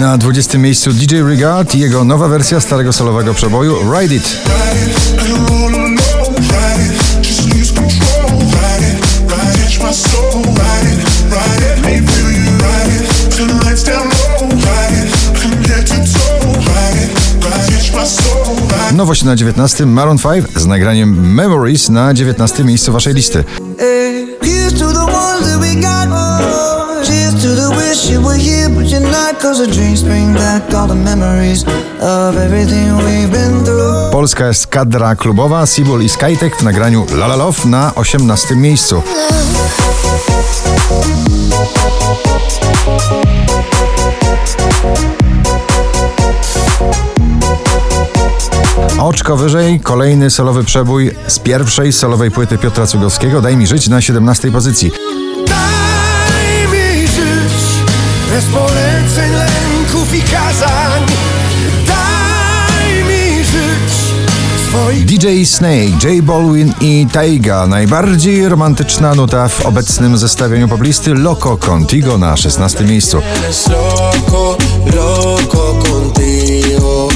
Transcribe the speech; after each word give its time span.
Na 0.00 0.18
20 0.18 0.58
miejscu 0.58 0.92
DJ 0.92 1.16
Regard 1.22 1.74
i 1.74 1.78
jego 1.78 2.04
nowa 2.04 2.28
wersja 2.28 2.60
starego 2.60 2.92
solowego 2.92 3.34
przeboju 3.34 3.76
Ride 3.92 4.14
It. 4.14 4.40
Nowość 18.92 19.24
na 19.24 19.36
19 19.36 19.86
Maroon 19.86 20.18
5 20.18 20.46
z 20.56 20.66
nagraniem 20.66 21.34
Memories 21.34 21.88
na 21.88 22.14
19 22.14 22.64
miejscu 22.64 22.92
waszej 22.92 23.14
listy. 23.14 23.44
Polska 34.12 34.46
jest 34.46 34.66
kadra 34.66 35.16
klubowa, 35.16 35.66
Sibul 35.66 36.02
i 36.02 36.08
Skytek 36.08 36.56
w 36.56 36.62
nagraniu 36.62 37.06
La 37.12 37.26
La 37.26 37.36
Love 37.36 37.68
na 37.68 37.94
18 37.94 38.56
miejscu. 38.56 39.02
Oczko 48.98 49.36
wyżej, 49.36 49.80
kolejny 49.80 50.30
solowy 50.30 50.64
przebój 50.64 51.10
z 51.26 51.38
pierwszej 51.38 51.92
solowej 51.92 52.30
płyty 52.30 52.58
Piotra 52.58 52.86
Cugowskiego 52.86 53.42
Daj 53.42 53.56
mi 53.56 53.66
żyć 53.66 53.88
na 53.88 54.00
17 54.00 54.50
pozycji. 54.50 54.92
I 60.18 60.20
kazań. 60.20 61.02
Daj 61.86 63.04
mi 63.04 63.44
żyć 63.44 64.08
DJ 65.06 65.44
Snake, 65.44 65.98
J 66.02 66.22
Balwin 66.22 66.74
i 66.80 67.06
Taiga. 67.12 67.66
Najbardziej 67.66 68.48
romantyczna 68.48 69.14
nuta 69.14 69.48
w 69.48 69.66
obecnym 69.66 70.18
zestawieniu 70.18 70.68
poblisty 70.68 71.14
Loco 71.14 71.56
Contigo 71.56 72.18
na 72.18 72.36
16 72.36 72.84
miejscu. 72.84 73.16
Loco, 73.70 74.56
loco 74.96 75.74
contigo. 75.82 77.08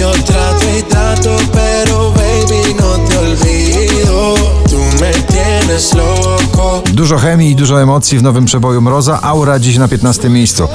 Yo 0.00 0.12
trato 0.26 0.66
y 0.78 0.82
trato, 0.82 1.36
pero 1.52 2.10
baby 2.10 2.74
no 2.80 3.08
te 3.08 3.18
olvido. 3.18 4.34
Tú 4.70 4.78
me 5.00 5.12
tienes 5.12 5.94
loco. 5.94 6.82
Dużo 6.92 7.18
chemii 7.18 7.50
i 7.50 7.56
dużo 7.56 7.82
emocji 7.82 8.18
w 8.18 8.22
nowym 8.22 8.44
przeboju 8.44 8.80
Mroza. 8.80 9.22
Aura 9.22 9.58
dziś 9.58 9.78
na 9.78 9.88
15 9.88 10.28
miejscu. 10.28 10.68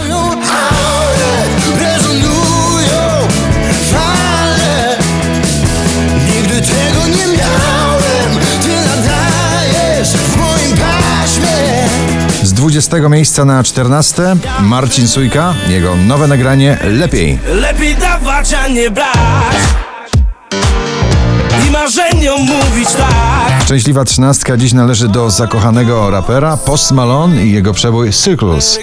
20 12.69 13.09
miejsca 13.09 13.45
na 13.45 13.63
14 13.63 14.35
Marcin 14.61 15.07
Sujka. 15.07 15.53
Jego 15.69 15.95
nowe 15.95 16.27
nagranie 16.27 16.77
Lepiej. 16.83 17.39
Lepiej 17.53 17.95
dawać, 17.95 18.53
a 18.53 18.67
nie 18.67 18.91
brać 18.91 19.57
I 21.67 21.71
marzeniom 21.71 22.41
mówić 22.41 22.89
tak 22.91 23.63
Szczęśliwa 23.63 24.05
trzynastka 24.05 24.57
dziś 24.57 24.73
należy 24.73 25.07
do 25.07 25.29
zakochanego 25.29 26.11
rapera 26.11 26.57
Post 26.57 26.91
Malone 26.91 27.45
i 27.45 27.51
jego 27.51 27.73
przebój 27.73 28.13
Circles. 28.13 28.79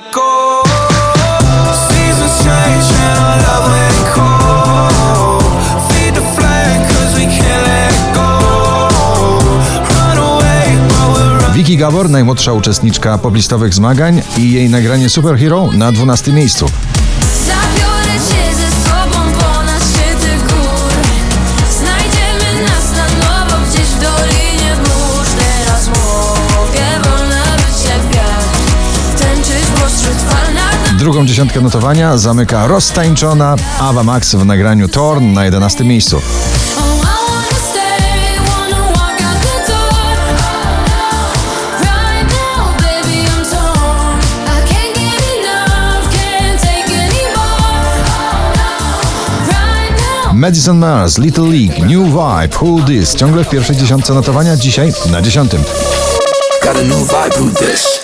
Vicky 11.67 11.79
Gabor, 11.79 12.11
najmłodsza 12.11 12.53
uczestniczka 12.53 13.19
poblistowych 13.19 13.75
zmagań 13.75 14.23
i 14.39 14.53
jej 14.53 14.71
nagranie 14.71 15.09
Superhero 15.09 15.69
na 15.73 15.93
12 15.93 16.33
miejscu. 16.33 16.67
Drugą 30.99 31.27
dziesiątkę 31.27 31.61
notowania 31.61 32.19
zamyka 32.19 32.67
roztańczona 32.67 33.57
Ava 33.81 34.03
Max 34.03 34.35
w 34.35 34.45
nagraniu 34.45 34.89
Torn 34.89 35.33
na 35.33 35.45
11 35.45 35.85
miejscu. 35.85 36.21
Madison 50.37 50.79
Mars, 50.79 51.19
Little 51.19 51.45
League, 51.45 51.79
New 51.79 52.09
Vibe, 52.09 52.57
Who 52.61 52.87
This 52.87 53.15
ciągle 53.15 53.45
w 53.45 53.49
pierwszej 53.49 53.77
dziesiątce 53.77 54.15
notowania, 54.15 54.57
dzisiaj 54.57 54.93
na 55.11 55.23
dziesiątym. 55.23 55.63
Got 56.63 56.77
a 56.77 56.83
new 56.83 56.99
vibe, 56.99 57.41
who 57.41 57.51
this? 57.51 58.01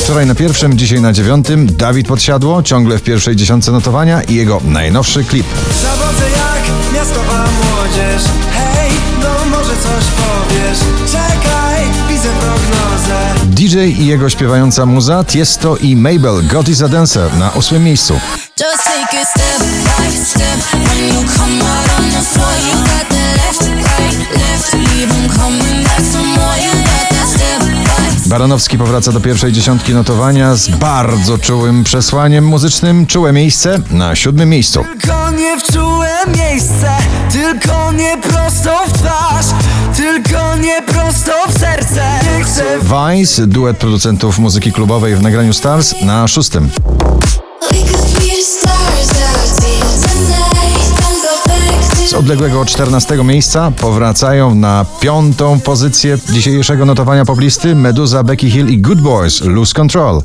Wczoraj 0.00 0.26
na 0.26 0.34
pierwszym, 0.34 0.78
dzisiaj 0.78 1.00
na 1.00 1.12
dziewiątym 1.12 1.76
Dawid 1.76 2.06
Podsiadło, 2.06 2.62
ciągle 2.62 2.98
w 2.98 3.02
pierwszej 3.02 3.36
dziesiątce 3.36 3.72
notowania 3.72 4.22
i 4.22 4.34
jego 4.34 4.60
najnowszy 4.64 5.24
klip. 5.24 5.46
Zawodzę 5.82 6.24
jak 6.30 6.94
miastowa 6.94 7.44
młodzież. 7.44 8.22
DJ 13.70 14.02
i 14.02 14.06
jego 14.06 14.30
śpiewająca 14.30 14.86
muza 14.86 15.24
Tiesto 15.24 15.76
i 15.76 15.96
Mabel, 15.96 16.46
God 16.46 16.68
is 16.68 16.82
a 16.82 16.88
Dancer 16.88 17.36
na 17.36 17.50
ósmym 17.50 17.84
miejscu. 17.84 18.20
Baranowski 28.26 28.78
powraca 28.78 29.12
do 29.12 29.20
pierwszej 29.20 29.52
dziesiątki 29.52 29.94
notowania 29.94 30.54
z 30.54 30.68
bardzo 30.68 31.38
czułym 31.38 31.84
przesłaniem 31.84 32.44
muzycznym. 32.44 33.06
Czułe 33.06 33.32
miejsce 33.32 33.78
na 33.90 34.16
siódmym 34.16 34.48
miejscu. 34.48 34.84
Tylko 34.84 35.30
nie 35.30 35.58
w 35.60 35.72
czułe 35.72 36.10
miejsce, 36.38 36.90
tylko 37.32 37.92
nie 37.92 38.18
prosto 38.22 38.84
w 38.86 38.92
twarz, 38.92 39.46
tylko 39.96 40.56
nie 40.56 40.82
prosto 40.82 41.32
w 41.48 41.58
serce. 41.58 42.19
Vice, 42.78 43.46
duet 43.46 43.76
producentów 43.76 44.38
muzyki 44.38 44.72
klubowej 44.72 45.16
w 45.16 45.22
nagraniu 45.22 45.52
Stars 45.52 45.94
na 46.02 46.28
szóstym. 46.28 46.70
Z 52.06 52.14
odległego 52.14 52.64
14 52.64 53.24
miejsca 53.24 53.70
powracają 53.70 54.54
na 54.54 54.84
piątą 55.00 55.60
pozycję 55.60 56.18
dzisiejszego 56.32 56.86
notowania 56.86 57.24
poblisty 57.24 57.74
Meduza, 57.74 58.22
Becky 58.22 58.50
Hill 58.50 58.68
i 58.68 58.78
Good 58.78 59.00
Boys 59.00 59.40
Lose 59.40 59.74
Control. 59.74 60.22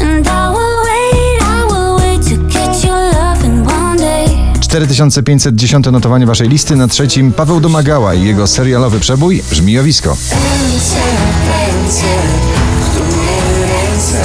And 0.00 0.26
I 0.26 0.50
will 0.50 0.82
wait, 0.84 1.42
I 1.42 1.64
will 1.64 1.96
wait 1.96 2.22
to 2.28 2.36
get 2.48 2.84
your 2.84 3.12
loving 3.12 3.66
one 3.66 3.96
day. 3.96 4.58
4510 4.60 5.92
notowanie 5.92 6.26
waszej 6.26 6.48
listy 6.48 6.76
na 6.76 6.88
trzecim 6.88 7.32
Paweł 7.32 7.60
Domagała 7.60 8.14
i 8.14 8.24
jego 8.24 8.46
serialowy 8.46 9.00
przebój 9.00 9.42
Żmijowisko. 9.52 10.16
Ręce, 11.94 12.06
ręce, 12.06 12.24
w 12.80 12.90
które 12.90 13.36
ręce 13.60 14.22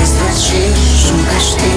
wystarczysz, 0.00 1.06
szukasz 1.06 1.50
ty. 1.50 1.70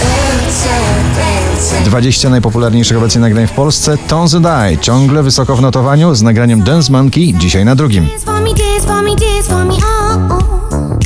Ręce, 0.00 0.68
ręce. 1.16 1.84
20 1.84 2.30
najpopularniejszych 2.30 2.98
obecnie 2.98 3.20
nagrań 3.20 3.46
w 3.46 3.52
Polsce 3.52 3.98
Tones 3.98 4.34
and 4.34 4.46
I 4.72 4.78
ciągle 4.78 5.22
wysoko 5.22 5.56
w 5.56 5.60
notowaniu 5.60 6.14
z 6.14 6.22
nagraniem 6.22 6.62
Dance 6.62 6.92
Monkey 6.92 7.34
dzisiaj 7.38 7.64
na 7.64 7.74
drugim. 7.74 8.08
Oh. 8.26 10.18
oh. 10.30 10.98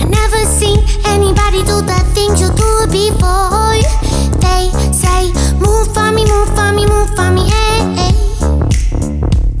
I 0.00 0.04
never 0.04 0.46
seen 0.60 0.78
anybody 1.06 1.64
do 1.66 1.74
do 1.80 1.86
the 1.86 2.00
things 2.14 2.40
you 2.40 2.48
do 2.48 2.86
before. 2.86 3.74
They 4.40 4.70
say, 4.92 5.32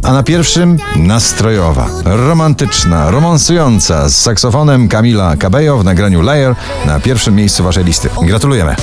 A 0.04 0.12
na 0.12 0.22
pierwszym 0.22 0.76
nastrojowa, 0.96 1.88
romantyczna, 2.04 3.10
romansująca 3.10 4.08
z 4.08 4.16
saksofonem 4.16 4.88
Kamila 4.88 5.36
Cabello 5.36 5.78
w 5.78 5.84
nagraniu 5.84 6.22
Layer 6.22 6.54
na 6.86 7.00
pierwszym 7.00 7.34
miejscu 7.34 7.64
waszej 7.64 7.84
listy. 7.84 8.08
Gratulujemy. 8.22 8.76